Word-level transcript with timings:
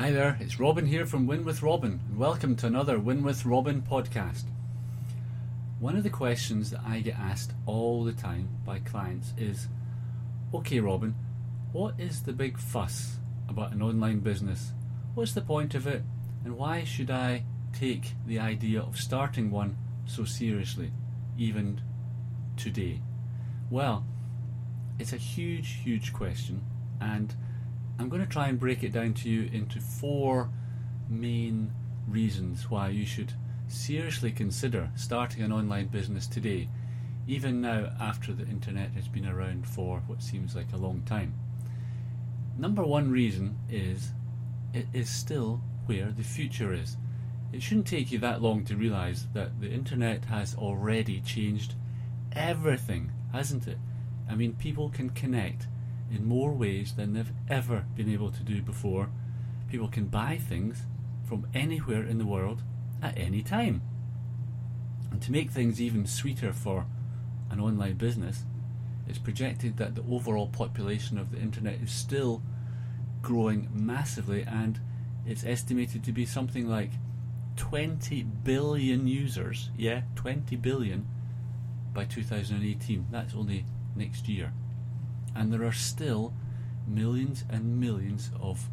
Hi 0.00 0.10
there, 0.10 0.38
it's 0.40 0.58
Robin 0.58 0.86
here 0.86 1.04
from 1.04 1.26
Win 1.26 1.44
with 1.44 1.62
Robin, 1.62 2.00
and 2.08 2.16
welcome 2.16 2.56
to 2.56 2.66
another 2.66 2.98
Win 2.98 3.22
with 3.22 3.44
Robin 3.44 3.82
podcast. 3.82 4.44
One 5.78 5.94
of 5.94 6.04
the 6.04 6.08
questions 6.08 6.70
that 6.70 6.80
I 6.86 7.00
get 7.00 7.18
asked 7.18 7.52
all 7.66 8.02
the 8.02 8.14
time 8.14 8.48
by 8.64 8.78
clients 8.78 9.34
is 9.36 9.68
Okay, 10.54 10.80
Robin, 10.80 11.14
what 11.72 12.00
is 12.00 12.22
the 12.22 12.32
big 12.32 12.58
fuss 12.58 13.18
about 13.46 13.72
an 13.72 13.82
online 13.82 14.20
business? 14.20 14.72
What's 15.12 15.34
the 15.34 15.42
point 15.42 15.74
of 15.74 15.86
it, 15.86 16.02
and 16.46 16.56
why 16.56 16.84
should 16.84 17.10
I 17.10 17.44
take 17.78 18.14
the 18.26 18.38
idea 18.38 18.80
of 18.80 18.96
starting 18.96 19.50
one 19.50 19.76
so 20.06 20.24
seriously, 20.24 20.92
even 21.36 21.78
today? 22.56 23.02
Well, 23.68 24.06
it's 24.98 25.12
a 25.12 25.18
huge, 25.18 25.72
huge 25.84 26.14
question, 26.14 26.62
and 27.02 27.34
I'm 28.00 28.08
going 28.08 28.22
to 28.22 28.28
try 28.28 28.48
and 28.48 28.58
break 28.58 28.82
it 28.82 28.94
down 28.94 29.12
to 29.12 29.28
you 29.28 29.50
into 29.52 29.78
four 29.78 30.48
main 31.10 31.70
reasons 32.08 32.70
why 32.70 32.88
you 32.88 33.04
should 33.04 33.34
seriously 33.68 34.32
consider 34.32 34.90
starting 34.96 35.42
an 35.42 35.52
online 35.52 35.88
business 35.88 36.26
today, 36.26 36.70
even 37.28 37.60
now 37.60 37.92
after 38.00 38.32
the 38.32 38.46
internet 38.46 38.92
has 38.92 39.06
been 39.06 39.26
around 39.26 39.68
for 39.68 40.02
what 40.06 40.22
seems 40.22 40.56
like 40.56 40.72
a 40.72 40.78
long 40.78 41.02
time. 41.02 41.34
Number 42.56 42.82
one 42.82 43.10
reason 43.10 43.58
is 43.68 44.12
it 44.72 44.86
is 44.94 45.10
still 45.10 45.60
where 45.84 46.10
the 46.10 46.24
future 46.24 46.72
is. 46.72 46.96
It 47.52 47.62
shouldn't 47.62 47.86
take 47.86 48.10
you 48.10 48.18
that 48.20 48.40
long 48.40 48.64
to 48.64 48.76
realize 48.76 49.26
that 49.34 49.60
the 49.60 49.70
internet 49.70 50.24
has 50.24 50.54
already 50.54 51.20
changed 51.20 51.74
everything, 52.32 53.12
hasn't 53.34 53.68
it? 53.68 53.76
I 54.26 54.36
mean, 54.36 54.54
people 54.54 54.88
can 54.88 55.10
connect 55.10 55.66
in 56.10 56.26
more 56.26 56.52
ways 56.52 56.94
than 56.94 57.12
they've 57.12 57.32
ever 57.48 57.84
been 57.94 58.10
able 58.10 58.30
to 58.30 58.42
do 58.42 58.62
before. 58.62 59.08
People 59.70 59.88
can 59.88 60.06
buy 60.06 60.36
things 60.36 60.82
from 61.24 61.46
anywhere 61.54 62.04
in 62.04 62.18
the 62.18 62.26
world 62.26 62.62
at 63.02 63.16
any 63.16 63.42
time. 63.42 63.82
And 65.10 65.22
to 65.22 65.32
make 65.32 65.50
things 65.50 65.80
even 65.80 66.06
sweeter 66.06 66.52
for 66.52 66.86
an 67.50 67.60
online 67.60 67.96
business, 67.96 68.44
it's 69.08 69.18
projected 69.18 69.76
that 69.76 69.94
the 69.94 70.04
overall 70.10 70.48
population 70.48 71.18
of 71.18 71.30
the 71.30 71.38
internet 71.38 71.80
is 71.80 71.92
still 71.92 72.42
growing 73.22 73.68
massively 73.72 74.42
and 74.42 74.80
it's 75.26 75.44
estimated 75.44 76.02
to 76.04 76.12
be 76.12 76.24
something 76.24 76.68
like 76.68 76.90
20 77.56 78.22
billion 78.22 79.06
users. 79.06 79.70
Yeah, 79.76 80.02
20 80.16 80.56
billion 80.56 81.06
by 81.92 82.04
2018. 82.04 83.06
That's 83.10 83.34
only 83.34 83.64
next 83.96 84.28
year 84.28 84.52
and 85.34 85.52
there 85.52 85.64
are 85.64 85.72
still 85.72 86.32
millions 86.86 87.44
and 87.48 87.78
millions 87.78 88.30
of 88.40 88.68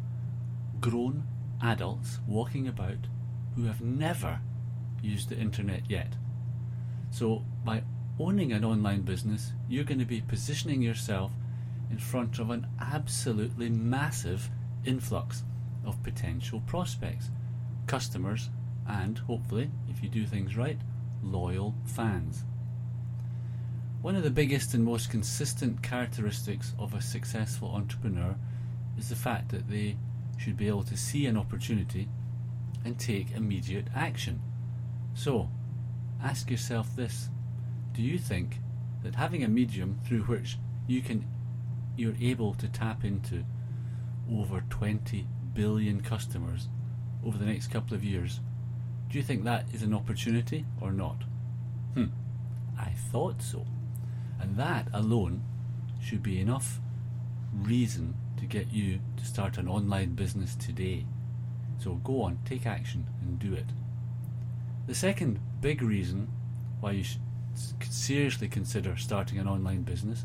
grown 0.80 1.24
adults 1.62 2.18
walking 2.26 2.68
about 2.68 3.06
who 3.54 3.64
have 3.64 3.80
never 3.80 4.40
used 5.02 5.28
the 5.28 5.36
internet 5.36 5.90
yet. 5.90 6.14
So, 7.10 7.44
by 7.64 7.82
owning 8.18 8.52
an 8.52 8.64
online 8.64 9.02
business, 9.02 9.52
you're 9.68 9.84
going 9.84 9.98
to 9.98 10.04
be 10.04 10.20
positioning 10.20 10.82
yourself 10.82 11.32
in 11.90 11.98
front 11.98 12.38
of 12.38 12.50
an 12.50 12.66
absolutely 12.80 13.68
massive 13.68 14.50
influx 14.84 15.44
of 15.84 16.02
potential 16.02 16.60
prospects, 16.66 17.30
customers, 17.86 18.50
and 18.86 19.18
hopefully, 19.18 19.70
if 19.88 20.02
you 20.02 20.08
do 20.08 20.26
things 20.26 20.56
right, 20.56 20.78
loyal 21.22 21.74
fans. 21.84 22.44
One 24.00 24.14
of 24.14 24.22
the 24.22 24.30
biggest 24.30 24.74
and 24.74 24.84
most 24.84 25.10
consistent 25.10 25.82
characteristics 25.82 26.72
of 26.78 26.94
a 26.94 27.02
successful 27.02 27.72
entrepreneur 27.74 28.36
is 28.96 29.08
the 29.08 29.16
fact 29.16 29.48
that 29.48 29.68
they 29.68 29.96
should 30.36 30.56
be 30.56 30.68
able 30.68 30.84
to 30.84 30.96
see 30.96 31.26
an 31.26 31.36
opportunity 31.36 32.08
and 32.84 32.96
take 32.96 33.32
immediate 33.32 33.88
action. 33.96 34.40
So, 35.14 35.50
ask 36.22 36.48
yourself 36.48 36.94
this 36.94 37.28
Do 37.92 38.02
you 38.02 38.18
think 38.18 38.58
that 39.02 39.16
having 39.16 39.42
a 39.42 39.48
medium 39.48 39.98
through 40.06 40.22
which 40.22 40.58
you 40.86 41.02
can 41.02 41.26
you're 41.96 42.14
able 42.20 42.54
to 42.54 42.68
tap 42.68 43.04
into 43.04 43.44
over 44.32 44.62
20 44.70 45.26
billion 45.54 46.00
customers 46.00 46.68
over 47.26 47.36
the 47.36 47.44
next 47.44 47.72
couple 47.72 47.96
of 47.96 48.04
years, 48.04 48.38
do 49.10 49.18
you 49.18 49.24
think 49.24 49.42
that 49.42 49.66
is 49.72 49.82
an 49.82 49.92
opportunity 49.92 50.64
or 50.80 50.92
not? 50.92 51.24
Hmm, 51.94 52.06
I 52.78 52.90
thought 53.10 53.42
so. 53.42 53.66
And 54.40 54.56
that 54.56 54.88
alone 54.92 55.42
should 56.00 56.22
be 56.22 56.40
enough 56.40 56.80
reason 57.52 58.14
to 58.38 58.46
get 58.46 58.70
you 58.72 59.00
to 59.16 59.24
start 59.24 59.58
an 59.58 59.68
online 59.68 60.14
business 60.14 60.54
today. 60.54 61.04
So 61.78 61.94
go 61.94 62.22
on, 62.22 62.38
take 62.44 62.66
action 62.66 63.06
and 63.20 63.38
do 63.38 63.52
it. 63.52 63.66
The 64.86 64.94
second 64.94 65.38
big 65.60 65.82
reason 65.82 66.28
why 66.80 66.92
you 66.92 67.04
should 67.04 67.20
seriously 67.90 68.48
consider 68.48 68.96
starting 68.96 69.38
an 69.38 69.48
online 69.48 69.82
business 69.82 70.24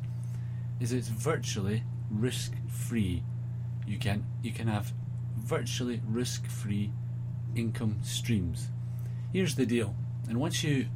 is 0.80 0.94
it's 0.94 1.07
virtually 1.07 1.84
risk 2.09 2.53
free. 2.68 3.24
You 3.88 3.97
can 3.97 4.25
you 4.41 4.51
can 4.51 4.68
have 4.68 4.94
virtually 5.35 6.01
risk 6.07 6.45
free 6.47 6.91
income 7.56 8.00
streams. 8.03 8.69
Here's 9.31 9.56
the 9.56 9.66
deal. 9.66 9.95
And 10.30 10.40
once 10.40 10.63
you 10.63 10.88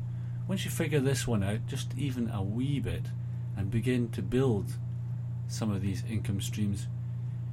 once 0.47 0.63
you 0.63 0.71
figure 0.71 0.99
this 0.99 1.27
one 1.27 1.43
out, 1.43 1.65
just 1.67 1.91
even 1.97 2.29
a 2.29 2.41
wee 2.41 2.79
bit, 2.79 3.07
and 3.57 3.69
begin 3.69 4.09
to 4.09 4.21
build 4.21 4.71
some 5.47 5.71
of 5.71 5.81
these 5.81 6.03
income 6.09 6.39
streams, 6.39 6.87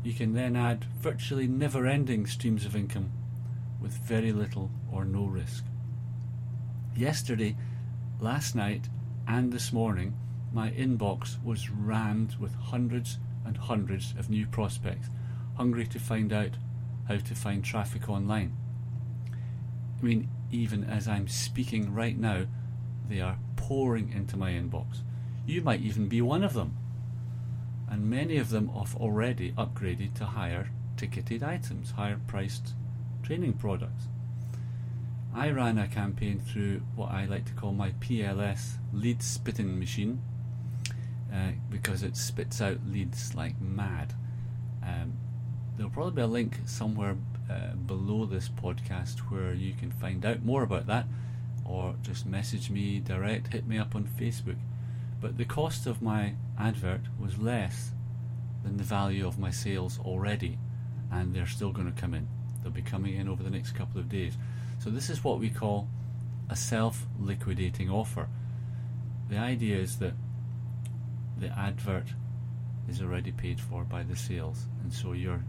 you 0.03 0.13
can 0.13 0.35
then 0.35 0.55
add 0.55 0.85
virtually 1.01 1.47
never 1.47 1.87
ending 1.87 2.27
streams 2.27 2.65
of 2.65 2.77
income 2.77 3.11
with 3.81 3.93
very 3.93 4.33
little 4.33 4.71
or 4.93 5.05
no 5.05 5.25
risk. 5.25 5.65
Yesterday, 6.97 7.57
last 8.21 8.55
night, 8.55 8.89
and 9.27 9.53
this 9.53 9.73
morning, 9.73 10.15
my 10.53 10.71
inbox 10.71 11.43
was 11.43 11.71
rammed 11.71 12.37
with 12.37 12.55
hundreds 12.55 13.19
and 13.45 13.57
hundreds 13.57 14.15
of 14.19 14.31
new 14.31 14.47
prospects 14.47 15.09
hungry 15.57 15.87
to 15.87 15.99
find 15.99 16.33
out 16.33 16.51
how 17.09 17.17
to 17.17 17.35
find 17.35 17.65
traffic 17.65 18.09
online. 18.09 18.57
I 20.01 20.05
mean, 20.05 20.29
even 20.51 20.85
as 20.85 21.09
I'm 21.09 21.29
speaking 21.29 21.93
right 21.95 22.19
now, 22.19 22.47
they 23.09 23.21
are 23.21 23.39
pouring 23.57 24.13
into 24.13 24.37
my 24.37 24.53
inbox. 24.53 24.99
You 25.47 25.63
might 25.63 25.81
even 25.81 26.09
be 26.09 26.21
one 26.21 26.45
of 26.45 26.55
them. 26.55 26.77
And 27.91 28.11
many 28.11 28.39
of 28.39 28.51
them 28.51 28.69
have 28.69 28.97
already 28.97 29.53
upgraded 29.53 30.15
to 30.15 30.25
higher 30.25 30.71
ticketed 30.97 31.43
items, 31.43 31.93
higher 31.93 32.21
priced 32.27 32.75
training 33.23 33.55
products. 33.55 34.09
I 35.35 35.51
ran 35.51 35.79
a 35.79 35.89
campaign 35.89 36.41
through 36.41 36.83
what 36.95 37.11
I 37.11 37.27
like 37.27 37.45
to 37.47 37.53
call 37.53 37.73
my 37.73 37.91
PLS 38.01 38.75
lead 38.93 39.23
spitting 39.23 39.79
machine 39.79 40.23
uh, 41.33 41.53
because 41.71 42.03
it 42.03 42.17
spits 42.17 42.61
out 42.61 42.79
leads 42.89 43.35
like 43.35 43.61
mad. 43.61 44.15
Um, 44.83 45.15
there'll 45.77 45.91
probably 45.91 46.13
be 46.13 46.23
a 46.23 46.27
link 46.27 46.61
somewhere 46.67 47.17
uh, 47.51 47.75
below 47.75 48.27
this 48.27 48.49
podcast 48.49 49.19
where 49.31 49.53
you 49.53 49.75
can 49.75 49.91
find 49.91 50.25
out 50.25 50.45
more 50.45 50.63
about 50.63 50.87
that 50.87 51.07
or 51.65 51.95
just 52.03 52.27
message 52.27 52.71
me 52.71 53.01
direct, 53.01 53.53
hit 53.53 53.67
me 53.67 53.79
up 53.79 53.95
on 53.95 54.05
Facebook. 54.05 54.59
But 55.21 55.37
the 55.39 55.45
cost 55.45 55.87
of 55.87 56.03
my 56.03 56.35
advert 56.59 57.01
was 57.19 57.39
less 57.39 57.93
than 58.63 58.77
the 58.77 58.85
value 58.85 59.27
of 59.27 59.39
my 59.39 59.51
sales 59.51 59.99
already, 59.99 60.59
and 61.11 61.35
they're 61.35 61.47
still 61.47 61.73
going 61.73 61.93
to 61.93 62.01
come 62.01 62.15
in. 62.15 62.29
They'll 62.63 62.73
be 62.73 62.83
coming 62.83 63.17
in 63.17 63.29
over 63.29 63.43
the 63.43 63.51
next 63.51 63.73
couple 63.73 64.01
of 64.01 64.09
days. 64.09 64.35
So, 64.79 64.91
this 64.91 65.09
is 65.09 65.23
what 65.23 65.39
we 65.39 65.51
call 65.51 65.89
a 66.51 66.57
self 66.57 67.07
liquidating 67.19 67.91
offer. 67.91 68.29
The 69.29 69.39
idea 69.39 69.79
is 69.79 69.99
that 69.99 70.15
the 71.39 71.49
advert 71.59 72.09
is 72.89 73.01
already 73.01 73.33
paid 73.33 73.61
for 73.61 73.85
by 73.85 74.03
the 74.03 74.17
sales, 74.17 74.67
and 74.83 74.93
so 74.93 75.13
you're 75.13 75.43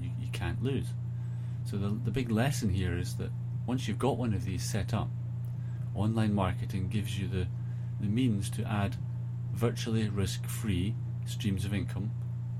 you, 0.00 0.10
you 0.20 0.28
can't 0.32 0.62
lose. 0.62 0.86
So 1.64 1.76
the 1.76 1.88
the 1.88 2.10
big 2.10 2.30
lesson 2.30 2.70
here 2.70 2.96
is 2.96 3.16
that 3.16 3.30
once 3.66 3.88
you've 3.88 3.98
got 3.98 4.16
one 4.16 4.34
of 4.34 4.44
these 4.44 4.62
set 4.62 4.94
up, 4.94 5.08
online 5.96 6.34
marketing 6.34 6.88
gives 6.88 7.18
you 7.18 7.26
the, 7.26 7.46
the 8.00 8.06
means 8.06 8.50
to 8.50 8.64
add 8.64 8.96
virtually 9.52 10.08
risk 10.08 10.44
free 10.44 10.94
streams 11.24 11.64
of 11.64 11.74
income 11.74 12.10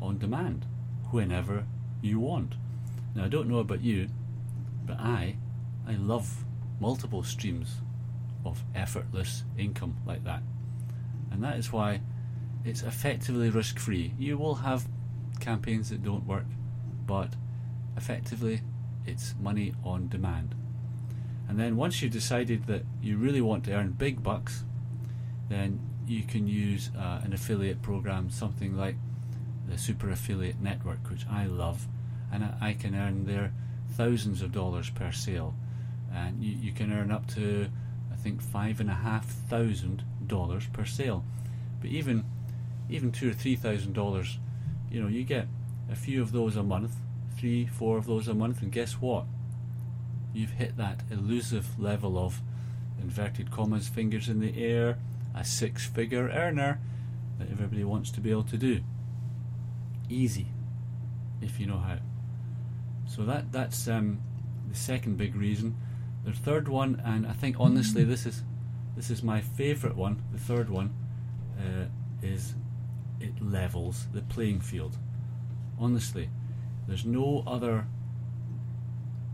on 0.00 0.19
demand 0.19 0.67
whenever 1.11 1.65
you 2.03 2.19
want. 2.19 2.55
Now, 3.15 3.25
I 3.25 3.29
don't 3.29 3.49
know 3.49 3.59
about 3.59 3.83
you, 3.83 4.09
but 4.85 4.99
I, 4.99 5.37
I 5.87 5.93
love 5.93 6.44
multiple 6.81 7.23
streams 7.23 7.77
of 8.44 8.62
effortless 8.75 9.44
income 9.59 9.97
like 10.06 10.25
that. 10.25 10.43
And 11.31 11.43
that 11.43 11.56
is 11.56 11.73
why 11.73 12.00
it's 12.65 12.82
effectively 12.82 13.50
risk 13.50 13.79
free. 13.79 14.12
You 14.19 14.39
will 14.39 14.56
have 14.56 14.87
campaigns 15.41 15.91
that 15.91 16.03
don't 16.03 16.27
work, 16.27 16.47
but 17.06 17.31
effectively 17.97 18.61
it's 19.06 19.35
money 19.41 19.75
on 19.85 20.09
demand. 20.09 20.55
And 21.56 21.64
then 21.64 21.76
once 21.79 22.03
you've 22.03 22.12
decided 22.12 22.67
that 22.67 22.82
you 23.00 23.17
really 23.17 23.41
want 23.41 23.64
to 23.64 23.73
earn 23.73 23.93
big 23.93 24.23
bucks, 24.23 24.62
then 25.49 25.81
you 26.06 26.23
can 26.23 26.47
use 26.47 26.91
uh, 26.94 27.23
an 27.25 27.32
affiliate 27.32 27.81
program, 27.81 28.29
something 28.29 28.76
like 28.76 28.97
the 29.67 29.79
Super 29.79 30.11
Affiliate 30.11 30.61
Network, 30.61 31.08
which 31.08 31.26
I 31.31 31.47
love, 31.47 31.87
and 32.31 32.44
I, 32.44 32.56
I 32.61 32.73
can 32.75 32.94
earn 32.94 33.25
there 33.25 33.55
thousands 33.93 34.43
of 34.43 34.53
dollars 34.53 34.91
per 34.91 35.11
sale, 35.12 35.55
and 36.12 36.44
you, 36.44 36.58
you 36.61 36.73
can 36.73 36.93
earn 36.93 37.11
up 37.11 37.26
to 37.29 37.70
I 38.12 38.17
think 38.17 38.43
five 38.43 38.79
and 38.79 38.91
a 38.91 38.94
half 38.94 39.25
thousand 39.25 40.05
dollars 40.26 40.67
per 40.67 40.85
sale. 40.85 41.25
But 41.81 41.88
even 41.88 42.26
even 42.91 43.12
two 43.12 43.31
or 43.31 43.32
three 43.32 43.56
thousand 43.56 43.94
dollars, 43.94 44.38
you 44.91 45.00
know, 45.00 45.08
you 45.08 45.25
get 45.25 45.47
a 45.91 45.97
few 45.97 46.20
of 46.20 46.32
those 46.32 46.55
a 46.55 46.62
month, 46.62 46.97
three, 47.38 47.67
four 47.67 47.97
of 47.97 48.05
those 48.05 48.29
a 48.29 48.35
month, 48.35 48.61
and 48.61 48.70
guess 48.70 49.00
what? 49.00 49.25
You've 50.37 50.50
hit 50.50 50.77
that 50.77 51.00
elusive 51.11 51.81
level 51.81 52.19
of 52.19 52.43
inverted 53.00 53.50
commas, 53.50 53.88
fingers 53.88 54.29
in 54.29 54.38
the 54.41 54.62
air, 54.62 54.99
a 55.35 55.43
six 55.43 55.87
figure 55.87 56.29
earner 56.29 56.79
that 57.38 57.50
everybody 57.50 57.85
wants 57.85 58.11
to 58.11 58.21
be 58.21 58.33
able 58.33 58.43
to 58.44 58.59
do. 58.59 58.83
Easy, 60.11 60.49
if 61.41 61.59
you 61.59 61.65
know 61.65 61.79
how. 61.79 62.00
So 63.09 63.25
that 63.25 63.50
that's 63.50 63.88
um, 63.88 64.21
the 64.69 64.77
second 64.77 65.17
big 65.17 65.35
reason. 65.35 65.75
The 66.27 66.33
third 66.33 66.69
one, 66.69 67.00
and 67.03 67.27
I 67.27 67.32
think 67.32 67.56
honestly 67.59 68.05
this 68.05 68.27
is 68.27 68.43
this 68.94 69.09
is 69.09 69.23
my 69.23 69.41
favourite 69.41 69.97
one. 69.97 70.23
The 70.32 70.39
third 70.39 70.69
one 70.69 70.93
uh, 71.59 71.87
is 72.23 72.55
it 73.21 73.43
levels 73.43 74.06
the 74.12 74.21
playing 74.21 74.61
field. 74.61 74.99
Honestly, 75.79 76.29
there's 76.87 77.06
no 77.06 77.43
other 77.47 77.87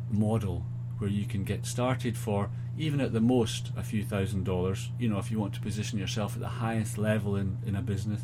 model 0.08 0.64
where 1.02 1.10
you 1.10 1.26
can 1.26 1.42
get 1.42 1.66
started 1.66 2.16
for 2.16 2.48
even 2.78 3.00
at 3.00 3.12
the 3.12 3.20
most 3.20 3.72
a 3.76 3.82
few 3.82 4.04
thousand 4.04 4.44
dollars. 4.44 4.90
You 5.00 5.08
know, 5.08 5.18
if 5.18 5.32
you 5.32 5.38
want 5.40 5.52
to 5.54 5.60
position 5.60 5.98
yourself 5.98 6.34
at 6.34 6.40
the 6.40 6.48
highest 6.48 6.96
level 6.96 7.34
in, 7.34 7.58
in 7.66 7.74
a 7.74 7.82
business 7.82 8.22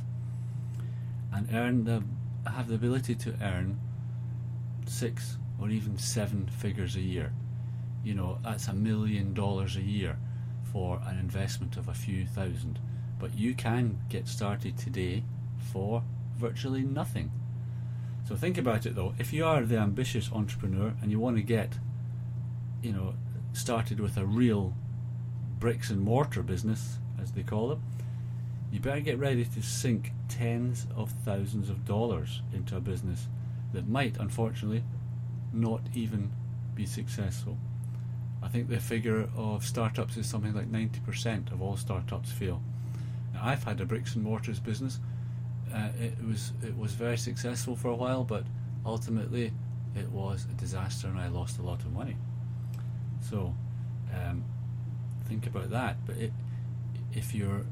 and 1.32 1.48
earn 1.52 1.84
the 1.84 2.04
have 2.48 2.68
the 2.68 2.76
ability 2.76 3.16
to 3.16 3.34
earn 3.42 3.80
six 4.86 5.38
or 5.60 5.68
even 5.68 5.98
seven 5.98 6.46
figures 6.46 6.94
a 6.94 7.00
year. 7.00 7.32
You 8.04 8.14
know, 8.14 8.38
that's 8.44 8.68
a 8.68 8.72
million 8.72 9.34
dollars 9.34 9.76
a 9.76 9.82
year 9.82 10.16
for 10.72 11.00
an 11.04 11.18
investment 11.18 11.76
of 11.76 11.88
a 11.88 11.94
few 11.94 12.26
thousand. 12.26 12.78
But 13.18 13.36
you 13.36 13.54
can 13.54 13.98
get 14.08 14.28
started 14.28 14.78
today 14.78 15.24
for 15.72 16.04
virtually 16.36 16.82
nothing. 16.82 17.32
So 18.28 18.36
think 18.36 18.56
about 18.56 18.86
it 18.86 18.94
though. 18.94 19.14
If 19.18 19.32
you 19.32 19.44
are 19.44 19.64
the 19.64 19.78
ambitious 19.78 20.30
entrepreneur 20.32 20.94
and 21.02 21.10
you 21.10 21.18
want 21.18 21.36
to 21.36 21.42
get, 21.42 21.78
you 22.82 22.92
know, 22.92 23.14
started 23.52 24.00
with 24.00 24.16
a 24.16 24.24
real 24.24 24.74
bricks 25.58 25.90
and 25.90 26.00
mortar 26.00 26.42
business, 26.42 26.98
as 27.20 27.32
they 27.32 27.42
call 27.42 27.72
it, 27.72 27.78
you 28.70 28.80
better 28.80 29.00
get 29.00 29.18
ready 29.18 29.44
to 29.44 29.62
sink 29.62 30.12
tens 30.28 30.86
of 30.94 31.10
thousands 31.24 31.70
of 31.70 31.84
dollars 31.84 32.42
into 32.52 32.76
a 32.76 32.80
business 32.80 33.26
that 33.72 33.88
might, 33.88 34.16
unfortunately, 34.18 34.84
not 35.52 35.80
even 35.94 36.30
be 36.74 36.86
successful. 36.86 37.56
I 38.42 38.48
think 38.48 38.68
the 38.68 38.78
figure 38.78 39.28
of 39.36 39.64
startups 39.64 40.16
is 40.16 40.26
something 40.26 40.54
like 40.54 40.70
90% 40.70 41.50
of 41.52 41.60
all 41.60 41.76
startups 41.76 42.30
fail. 42.30 42.62
Now, 43.34 43.40
I've 43.44 43.64
had 43.64 43.80
a 43.80 43.84
bricks 43.84 44.14
and 44.14 44.22
mortars 44.22 44.60
business. 44.60 45.00
Uh, 45.74 45.88
it 46.00 46.14
was 46.24 46.52
it 46.62 46.76
was 46.78 46.92
very 46.92 47.18
successful 47.18 47.76
for 47.76 47.88
a 47.88 47.94
while, 47.94 48.24
but 48.24 48.44
ultimately 48.86 49.52
it 49.96 50.08
was 50.10 50.46
a 50.50 50.54
disaster, 50.54 51.08
and 51.08 51.18
I 51.18 51.28
lost 51.28 51.58
a 51.58 51.62
lot 51.62 51.80
of 51.80 51.92
money. 51.92 52.16
So 53.20 53.54
um, 54.14 54.44
think 55.26 55.46
about 55.46 55.70
that. 55.70 55.96
But 56.06 56.16
it, 56.16 56.32
if 57.12 57.34
you're 57.34 57.64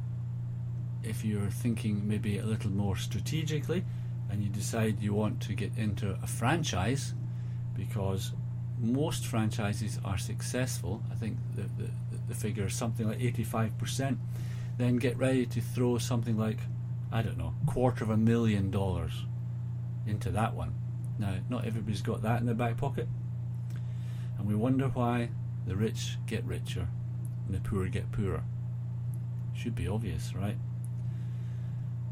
if 1.02 1.25
you're 1.25 1.50
thinking 1.50 2.06
maybe 2.08 2.38
a 2.38 2.44
little 2.44 2.70
more 2.70 2.96
strategically, 2.96 3.84
and 4.31 4.43
you 4.43 4.48
decide 4.48 5.00
you 5.00 5.14
want 5.14 5.40
to 5.43 5.54
get 5.54 5.70
into 5.76 6.19
a 6.22 6.26
franchise, 6.26 7.14
because 7.76 8.32
most 8.78 9.26
franchises 9.26 9.98
are 10.04 10.19
successful. 10.19 11.02
I 11.10 11.14
think 11.14 11.37
the, 11.54 11.62
the, 11.82 11.90
the 12.28 12.34
figure 12.34 12.66
is 12.66 12.75
something 12.75 13.08
like 13.08 13.19
85%. 13.19 14.16
Then 14.78 14.96
get 14.96 15.16
ready 15.16 15.46
to 15.46 15.60
throw 15.60 15.99
something 15.99 16.37
like, 16.37 16.58
I 17.10 17.22
don't 17.22 17.38
know, 17.38 17.54
quarter 17.66 18.04
of 18.04 18.10
a 18.10 18.16
million 18.16 18.70
dollars 18.70 19.25
into 20.06 20.31
that 20.31 20.54
one. 20.54 20.75
Now, 21.19 21.34
not 21.49 21.64
everybody's 21.64 22.02
got 22.02 22.22
that 22.22 22.40
in 22.40 22.46
their 22.46 22.54
back 22.54 22.76
pocket. 22.76 23.08
And 24.46 24.54
we 24.54 24.62
wonder 24.62 24.87
why 24.87 25.31
the 25.66 25.75
rich 25.75 26.19
get 26.28 26.44
richer 26.44 26.87
and 27.46 27.56
the 27.56 27.69
poor 27.69 27.88
get 27.88 28.12
poorer. 28.12 28.44
Should 29.56 29.75
be 29.75 29.88
obvious, 29.88 30.37
right? 30.37 30.56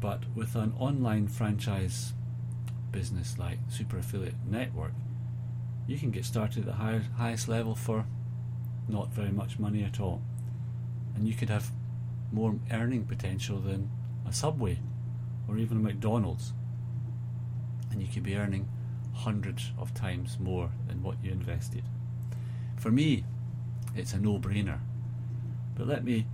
But 0.01 0.23
with 0.35 0.53
an 0.57 0.73
online 0.77 1.29
franchise 1.29 2.11
business 2.91 3.37
like 3.39 3.59
Super 3.69 3.99
Affiliate 3.99 4.35
Network, 4.45 4.91
you 5.87 5.97
can 5.97 6.11
get 6.11 6.25
started 6.25 6.67
at 6.67 6.77
the 6.77 6.99
highest 7.15 7.47
level 7.47 7.73
for 7.73 8.05
not 8.89 9.13
very 9.13 9.31
much 9.31 9.57
money 9.57 9.85
at 9.85 10.01
all. 10.01 10.21
And 11.15 11.29
you 11.29 11.35
could 11.35 11.49
have 11.49 11.71
more 12.33 12.59
earning 12.69 13.05
potential 13.05 13.59
than 13.59 13.89
a 14.27 14.33
Subway 14.33 14.79
or 15.47 15.57
even 15.57 15.77
a 15.77 15.79
McDonald's. 15.79 16.51
And 17.91 18.01
you 18.01 18.09
could 18.09 18.23
be 18.23 18.35
earning 18.35 18.67
hundreds 19.13 19.71
of 19.77 19.93
times 19.93 20.37
more 20.37 20.71
than 20.89 21.01
what 21.01 21.23
you 21.23 21.31
invested. 21.31 21.85
For 22.77 22.91
me, 22.91 23.23
it's 23.95 24.13
a 24.13 24.19
no 24.19 24.37
brainer. 24.37 24.79
But 25.75 25.87
let 25.87 26.03
me 26.03 26.27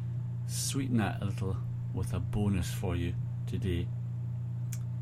sweeten 0.47 0.97
that 0.97 1.21
a 1.21 1.25
little 1.25 1.57
with 1.93 2.13
a 2.13 2.19
bonus 2.19 2.71
for 2.71 2.95
you 2.95 3.13
today. 3.47 3.87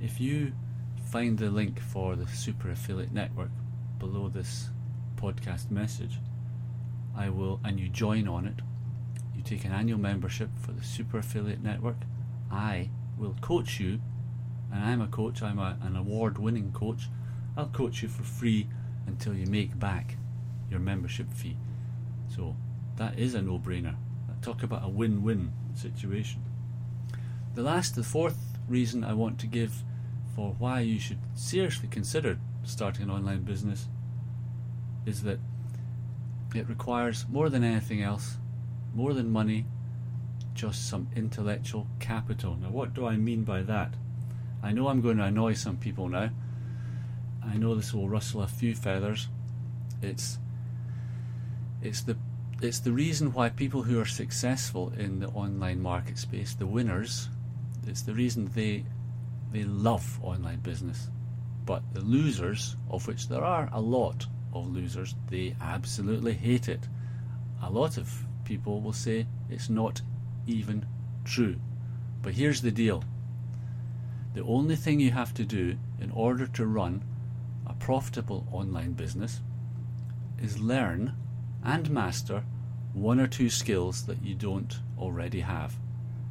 If 0.02 0.20
you 0.20 0.54
find 1.12 1.38
the 1.38 1.50
link 1.50 1.80
for 1.80 2.16
the 2.16 2.28
Super 2.28 2.72
Affiliate 2.72 3.12
Network 3.12 3.50
below 3.98 4.30
this 4.30 4.70
podcast 5.16 5.72
message, 5.72 6.20
I 7.16 7.30
will, 7.30 7.60
and 7.64 7.80
you 7.80 7.90
join 7.90 8.28
on 8.28 8.46
it, 8.46 8.60
you 9.36 9.42
take 9.42 9.66
an 9.66 9.72
annual 9.72 10.00
membership 10.00 10.50
for 10.62 10.72
the 10.72 10.84
Super 10.84 11.18
Affiliate 11.20 11.64
Network, 11.64 11.98
I 12.52 12.90
will 13.18 13.36
coach 13.42 13.80
you, 13.80 14.00
and 14.72 14.84
I'm 14.84 15.02
a 15.02 15.08
coach, 15.08 15.42
I'm 15.42 15.60
a, 15.60 15.78
an 15.82 15.96
award 15.96 16.38
winning 16.38 16.72
coach. 16.72 17.10
I'll 17.58 17.68
coach 17.68 18.02
you 18.02 18.08
for 18.08 18.24
free 18.24 18.68
until 19.08 19.34
you 19.34 19.46
make 19.48 19.78
back 19.80 20.16
your 20.70 20.80
membership 20.80 21.34
fee. 21.34 21.58
So 22.28 22.56
that 22.98 23.18
is 23.18 23.34
a 23.34 23.42
no 23.42 23.58
brainer. 23.60 23.96
Talk 24.42 24.64
about 24.64 24.86
a 24.86 24.90
win 24.90 25.24
win 25.24 25.52
situation. 25.74 26.42
The 27.56 27.64
last, 27.64 27.96
the 27.96 28.04
fourth 28.04 28.38
reason 28.68 29.04
I 29.04 29.14
want 29.14 29.40
to 29.40 29.48
give 29.48 29.84
for 30.36 30.56
why 30.60 30.82
you 30.82 31.00
should 31.00 31.20
seriously 31.36 31.90
consider 31.90 32.40
starting 32.64 33.04
an 33.04 33.10
online 33.10 33.42
business 33.42 33.88
is 35.06 35.24
that 35.24 35.40
it 36.56 36.70
requires 36.70 37.26
more 37.30 37.50
than 37.50 37.64
anything 37.64 38.02
else, 38.02 38.38
more 38.94 39.14
than 39.14 39.30
money, 39.32 39.66
just 40.54 40.88
some 40.90 41.08
intellectual 41.16 41.88
capital. 42.00 42.56
Now, 42.56 42.70
what 42.70 42.94
do 42.94 43.06
I 43.06 43.18
mean 43.18 43.44
by 43.44 43.62
that? 43.64 43.94
I 44.62 44.72
know 44.72 44.88
I'm 44.88 45.02
going 45.02 45.18
to 45.18 45.24
annoy 45.24 45.54
some 45.54 45.78
people 45.78 46.08
now. 46.10 46.30
I 47.44 47.58
know 47.58 47.76
this 47.76 47.94
will 47.94 48.10
rustle 48.10 48.42
a 48.42 48.48
few 48.48 48.76
feathers. 48.76 49.28
It's 50.02 50.38
it's 51.82 52.02
the 52.02 52.18
it's 52.62 52.80
the 52.80 52.92
reason 52.92 53.32
why 53.32 53.48
people 53.48 53.84
who 53.84 54.00
are 54.02 54.06
successful 54.06 54.92
in 54.98 55.20
the 55.20 55.30
online 55.30 55.82
market 55.82 56.18
space, 56.18 56.54
the 56.54 56.68
winners, 56.68 57.30
it's 57.88 58.02
the 58.02 58.14
reason 58.14 58.52
they 58.54 58.86
they 59.52 59.64
love 59.64 60.20
online 60.22 60.60
business. 60.60 61.08
But 61.66 61.84
the 61.94 62.02
losers, 62.02 62.76
of 62.90 63.08
which 63.08 63.30
there 63.30 63.44
are 63.44 63.70
a 63.72 63.80
lot 63.80 64.26
of 64.54 64.68
losers, 64.68 65.16
they 65.30 65.56
absolutely 65.62 66.34
hate 66.34 66.68
it. 66.68 66.88
A 67.62 67.70
lot 67.70 67.98
of 67.98 68.26
people 68.44 68.82
will 68.82 68.94
say 68.94 69.28
it's 69.50 69.70
not 69.70 70.02
even 70.48 70.86
true. 71.24 71.58
But 72.22 72.34
here's 72.34 72.62
the 72.62 72.72
deal 72.72 73.04
the 74.34 74.44
only 74.44 74.76
thing 74.76 75.00
you 75.00 75.12
have 75.12 75.34
to 75.36 75.46
do 75.46 75.78
in 76.00 76.12
order 76.12 76.46
to 76.46 76.66
run 76.66 77.04
a 77.66 77.74
profitable 77.74 78.48
online 78.52 78.94
business 78.94 79.42
is 80.42 80.60
learn 80.60 81.14
and 81.64 81.90
master 81.90 82.44
one 82.94 83.20
or 83.20 83.28
two 83.28 83.50
skills 83.50 84.06
that 84.06 84.24
you 84.24 84.36
don't 84.36 84.80
already 84.98 85.42
have. 85.42 85.76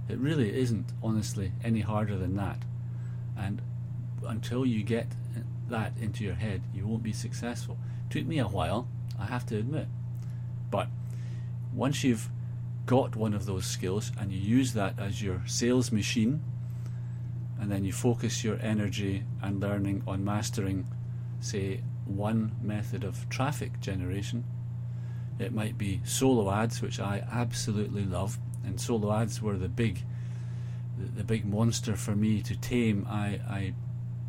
It 0.08 0.18
really 0.18 0.58
isn't, 0.58 0.92
honestly, 1.02 1.52
any 1.62 1.80
harder 1.80 2.16
than 2.16 2.36
that. 2.36 2.58
And 3.36 3.62
until 4.26 4.66
you 4.66 4.82
get 4.82 5.06
that 5.68 5.92
into 6.00 6.24
your 6.24 6.34
head, 6.34 6.62
you 6.74 6.86
won't 6.86 7.02
be 7.02 7.12
successful. 7.12 7.76
It 8.06 8.12
took 8.12 8.26
me 8.26 8.38
a 8.38 8.48
while, 8.48 8.88
I 9.18 9.26
have 9.26 9.46
to 9.46 9.58
admit. 9.58 9.86
But 10.70 10.88
once 11.72 12.02
you've 12.02 12.28
got 12.86 13.16
one 13.16 13.34
of 13.34 13.46
those 13.46 13.66
skills 13.66 14.12
and 14.18 14.32
you 14.32 14.40
use 14.40 14.72
that 14.72 14.98
as 14.98 15.22
your 15.22 15.42
sales 15.46 15.92
machine, 15.92 16.42
and 17.60 17.70
then 17.70 17.84
you 17.84 17.92
focus 17.92 18.42
your 18.42 18.58
energy 18.60 19.24
and 19.42 19.60
learning 19.60 20.02
on 20.06 20.24
mastering, 20.24 20.86
say, 21.40 21.82
one 22.06 22.52
method 22.62 23.04
of 23.04 23.28
traffic 23.28 23.80
generation, 23.80 24.44
it 25.38 25.52
might 25.52 25.78
be 25.78 26.00
solo 26.04 26.50
ads, 26.50 26.82
which 26.82 27.00
I 27.00 27.24
absolutely 27.30 28.04
love, 28.04 28.38
and 28.64 28.80
solo 28.80 29.12
ads 29.12 29.40
were 29.40 29.56
the 29.56 29.68
big, 29.68 30.02
the, 31.16 31.24
big 31.24 31.44
monster 31.44 31.96
for 31.96 32.16
me 32.16 32.42
to 32.42 32.56
tame. 32.56 33.06
I, 33.08 33.40
I 33.48 33.74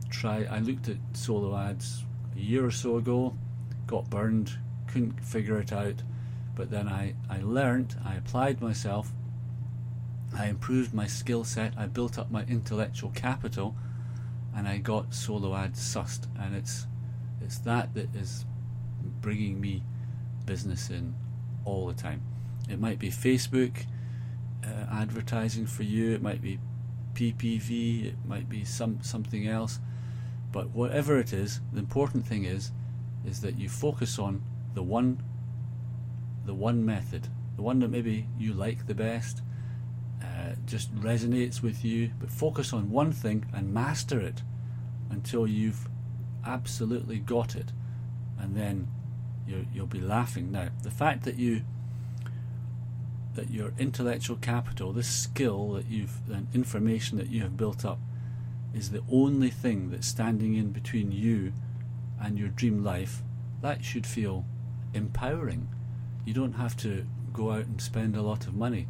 try. 0.10 0.46
I 0.50 0.60
looked 0.60 0.88
at 0.88 0.98
solo 1.14 1.58
ads 1.58 2.04
a 2.36 2.40
year 2.40 2.66
or 2.66 2.72
so 2.72 2.98
ago, 2.98 3.36
got 3.88 4.10
burned, 4.10 4.52
couldn't 4.88 5.20
figure 5.24 5.60
it 5.60 5.74
out. 5.74 6.04
But 6.56 6.70
then 6.70 6.88
I, 6.88 7.16
I 7.30 7.42
learned, 7.42 7.96
I 8.06 8.16
applied 8.16 8.62
myself, 8.62 9.12
I 10.38 10.48
improved 10.48 10.94
my 10.94 11.08
skill 11.08 11.44
set, 11.44 11.74
I 11.78 11.88
built 11.88 12.20
up 12.20 12.30
my 12.30 12.44
intellectual 12.44 13.12
capital, 13.12 13.76
and 14.56 14.68
I 14.68 14.78
got 14.78 15.14
solo 15.14 15.56
ads 15.56 15.80
sussed. 15.80 16.28
And 16.40 16.56
it's 16.56 16.86
it's 17.42 17.58
that 17.60 17.94
that 17.96 18.14
is 18.16 18.46
bringing 19.22 19.60
me 19.60 19.84
business 20.50 20.90
in 20.90 21.14
all 21.64 21.86
the 21.86 21.94
time. 21.94 22.24
It 22.68 22.80
might 22.80 22.98
be 22.98 23.12
Facebook 23.12 23.86
uh, 24.66 24.86
advertising 24.92 25.68
for 25.68 25.84
you. 25.84 26.12
It 26.16 26.24
might 26.24 26.42
be 26.42 26.58
PPV. 27.14 28.08
It 28.08 28.16
might 28.26 28.50
be 28.50 28.66
some 28.66 28.98
something 29.04 29.48
else. 29.48 29.80
But 30.52 30.72
whatever 30.72 31.20
it 31.20 31.32
is, 31.34 31.62
the 31.72 31.80
important 31.80 32.26
thing 32.26 32.46
is 32.46 32.72
is 33.24 33.42
that 33.42 33.60
you 33.60 33.70
focus 33.70 34.18
on 34.18 34.42
the 34.74 34.82
one 34.82 35.22
the 36.46 36.56
one 36.56 36.84
method, 36.84 37.28
the 37.56 37.62
one 37.62 37.78
that 37.80 37.92
maybe 37.92 38.28
you 38.40 38.54
like 38.54 38.88
the 38.88 38.96
best, 38.96 39.44
uh, 40.24 40.56
just 40.66 40.96
resonates 40.96 41.62
with 41.62 41.86
you. 41.86 42.10
But 42.20 42.32
focus 42.32 42.74
on 42.74 42.90
one 42.90 43.12
thing 43.12 43.46
and 43.54 43.72
master 43.72 44.20
it 44.20 44.42
until 45.12 45.46
you've 45.46 45.88
absolutely 46.44 47.20
got 47.20 47.56
it, 47.56 47.72
and 48.40 48.56
then 48.56 48.88
you 49.50 49.66
you'll 49.74 49.88
be 49.88 50.02
laughing. 50.02 50.52
Now, 50.52 50.70
the 50.84 50.92
fact 50.92 51.24
that 51.26 51.36
you 51.36 51.62
that 53.36 53.52
your 53.52 53.74
intellectual 53.78 54.36
capital, 54.36 54.92
this 54.92 55.08
skill 55.08 55.74
that 55.74 55.86
you've, 55.86 56.30
and 56.32 56.48
information 56.54 57.18
that 57.18 57.30
you 57.30 57.42
have 57.42 57.56
built 57.56 57.86
up, 57.86 58.00
is 58.74 58.92
the 58.92 59.04
only 59.12 59.50
thing 59.50 59.92
that's 59.92 60.08
standing 60.08 60.56
in 60.56 60.72
between 60.72 61.12
you 61.12 61.54
and 62.22 62.38
your 62.38 62.50
dream 62.50 62.84
life, 62.84 63.22
that 63.62 63.84
should 63.84 64.06
feel 64.06 64.46
empowering. 64.94 65.70
You 66.26 66.34
don't 66.34 66.54
have 66.54 66.76
to 66.78 67.06
go 67.32 67.52
out 67.52 67.66
and 67.66 67.82
spend 67.82 68.16
a 68.16 68.22
lot 68.22 68.46
of 68.46 68.56
money. 68.56 68.88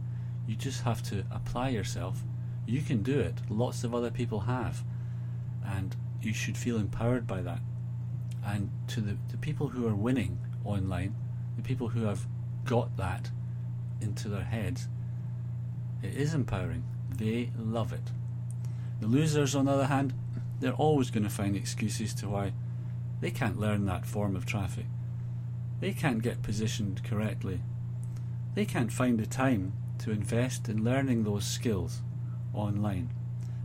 You 0.48 0.56
just 0.56 0.82
have 0.82 1.04
to 1.04 1.26
apply 1.32 1.70
yourself. 1.70 2.24
You 2.66 2.82
can 2.82 3.04
do 3.04 3.20
it. 3.20 3.36
Lots 3.50 3.84
of 3.84 3.94
other 3.94 4.10
people 4.10 4.42
have. 4.42 4.84
And 5.64 5.96
you 6.22 6.34
should 6.34 6.58
feel 6.58 6.78
empowered 6.78 7.28
by 7.28 7.42
that. 7.42 7.60
And 8.44 8.72
to 8.88 9.02
the, 9.02 9.18
the 9.30 9.38
people 9.38 9.68
who 9.68 9.88
are 9.88 9.96
winning 9.96 10.40
online, 10.64 11.16
the 11.56 11.64
people 11.64 11.90
who 11.90 12.04
have 12.06 12.26
got 12.66 12.96
that 12.98 13.30
into 14.02 14.30
their 14.30 14.44
heads, 14.44 14.88
it 16.02 16.16
is 16.16 16.34
empowering. 16.34 16.84
They 17.10 17.52
love 17.58 17.92
it. 17.92 18.12
The 19.02 19.08
losers, 19.08 19.56
on 19.56 19.66
the 19.66 19.72
other 19.72 19.88
hand, 19.88 20.14
they're 20.60 20.74
always 20.74 21.10
going 21.10 21.24
to 21.24 21.30
find 21.30 21.56
excuses 21.56 22.14
to 22.16 22.30
why 22.30 22.54
they 23.22 23.32
can't 23.32 23.60
learn 23.60 23.86
that 23.86 24.06
form 24.06 24.36
of 24.36 24.46
traffic. 24.46 24.86
They 25.80 25.92
can't 25.94 26.22
get 26.22 26.44
positioned 26.44 27.04
correctly. 27.04 27.62
They 28.56 28.66
can't 28.66 28.92
find 28.92 29.20
the 29.20 29.26
time 29.26 29.74
to 30.00 30.12
invest 30.12 30.68
in 30.68 30.84
learning 30.84 31.24
those 31.24 31.46
skills 31.46 32.02
online. 32.54 33.12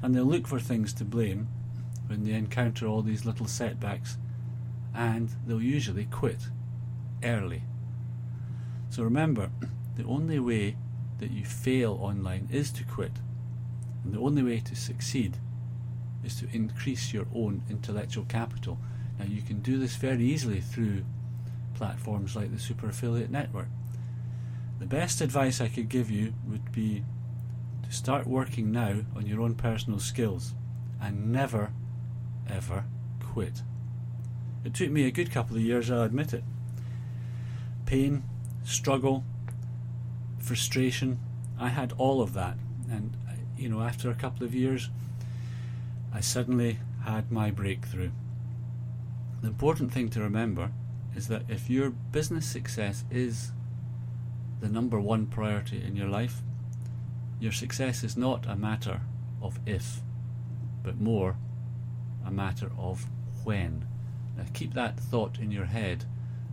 And 0.02 0.14
they'll 0.14 0.24
look 0.24 0.46
for 0.46 0.60
things 0.60 0.92
to 0.94 1.04
blame 1.04 1.48
when 2.06 2.24
they 2.24 2.32
encounter 2.32 2.86
all 2.86 3.02
these 3.02 3.24
little 3.24 3.46
setbacks, 3.46 4.18
and 4.94 5.30
they'll 5.46 5.62
usually 5.62 6.04
quit 6.04 6.48
early. 7.22 7.62
So 8.90 9.02
remember, 9.02 9.50
the 9.96 10.04
only 10.04 10.38
way 10.38 10.76
that 11.18 11.30
you 11.30 11.44
fail 11.44 11.98
online 12.00 12.48
is 12.50 12.70
to 12.72 12.84
quit. 12.84 13.12
And 14.04 14.12
the 14.12 14.20
only 14.20 14.42
way 14.42 14.60
to 14.60 14.76
succeed 14.76 15.38
is 16.24 16.36
to 16.40 16.48
increase 16.52 17.12
your 17.12 17.26
own 17.34 17.62
intellectual 17.70 18.24
capital. 18.24 18.78
Now, 19.18 19.26
you 19.26 19.42
can 19.42 19.60
do 19.60 19.78
this 19.78 19.96
very 19.96 20.24
easily 20.24 20.60
through 20.60 21.04
platforms 21.74 22.34
like 22.34 22.52
the 22.52 22.58
Super 22.58 22.88
Affiliate 22.88 23.30
Network. 23.30 23.68
The 24.78 24.86
best 24.86 25.20
advice 25.20 25.60
I 25.60 25.68
could 25.68 25.88
give 25.88 26.10
you 26.10 26.34
would 26.48 26.72
be 26.72 27.04
to 27.84 27.92
start 27.92 28.26
working 28.26 28.72
now 28.72 29.02
on 29.14 29.26
your 29.26 29.40
own 29.40 29.54
personal 29.54 29.98
skills 29.98 30.54
and 31.00 31.32
never, 31.32 31.72
ever 32.48 32.84
quit. 33.20 33.62
It 34.64 34.74
took 34.74 34.90
me 34.90 35.04
a 35.04 35.10
good 35.10 35.30
couple 35.30 35.56
of 35.56 35.62
years, 35.62 35.90
I'll 35.90 36.02
admit 36.02 36.32
it. 36.32 36.44
Pain, 37.86 38.24
struggle, 38.64 39.24
frustration. 40.38 41.18
I 41.58 41.68
had 41.68 41.92
all 41.98 42.20
of 42.20 42.34
that. 42.34 42.56
And, 42.90 43.16
you 43.56 43.68
know, 43.68 43.82
after 43.82 44.10
a 44.10 44.14
couple 44.14 44.44
of 44.44 44.54
years, 44.54 44.90
I 46.12 46.20
suddenly 46.20 46.78
had 47.04 47.30
my 47.30 47.50
breakthrough. 47.50 48.10
The 49.42 49.48
important 49.48 49.92
thing 49.92 50.08
to 50.10 50.20
remember 50.20 50.70
is 51.14 51.28
that 51.28 51.42
if 51.48 51.68
your 51.68 51.90
business 51.90 52.46
success 52.46 53.04
is 53.10 53.52
the 54.60 54.68
number 54.68 54.98
one 54.98 55.26
priority 55.26 55.82
in 55.82 55.96
your 55.96 56.08
life, 56.08 56.40
your 57.40 57.52
success 57.52 58.02
is 58.02 58.16
not 58.16 58.46
a 58.46 58.56
matter 58.56 59.02
of 59.42 59.58
if, 59.66 60.00
but 60.82 61.00
more 61.00 61.36
a 62.24 62.30
matter 62.30 62.70
of 62.78 63.06
when. 63.44 63.86
Now 64.36 64.44
keep 64.54 64.72
that 64.74 64.98
thought 64.98 65.38
in 65.38 65.50
your 65.50 65.66
head 65.66 66.06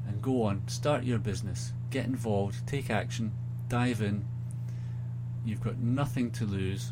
and 0.08 0.22
go 0.22 0.44
on, 0.44 0.68
start 0.68 1.04
your 1.04 1.20
business, 1.20 1.74
get 1.90 2.06
involved, 2.06 2.68
take 2.68 2.90
action, 2.90 3.32
dive 3.68 4.02
in. 4.02 4.26
You've 5.46 5.64
got 5.64 5.78
nothing 5.78 6.32
to 6.32 6.46
lose, 6.46 6.92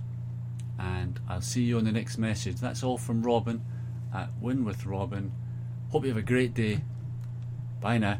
and 0.79 1.19
I'll 1.27 1.41
see 1.41 1.63
you 1.63 1.77
on 1.77 1.85
the 1.85 1.91
next 1.91 2.17
message. 2.17 2.57
That's 2.57 2.83
all 2.83 2.97
from 2.97 3.21
Robin 3.21 3.63
at 4.13 4.29
Win 4.41 4.65
with 4.65 4.85
Robin. 4.85 5.31
Hope 5.89 6.03
you 6.03 6.09
have 6.09 6.17
a 6.17 6.21
great 6.21 6.53
day. 6.53 6.81
Bye 7.81 7.97
now. 7.97 8.19